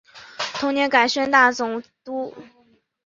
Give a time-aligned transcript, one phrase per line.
[0.55, 2.33] 同年改宣大总督。